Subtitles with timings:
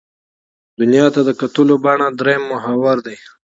[0.79, 3.17] دنیا ته د کتلو بڼه درېیم محور دی.